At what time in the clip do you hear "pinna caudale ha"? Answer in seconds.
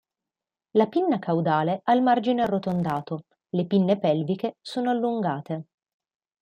0.87-1.93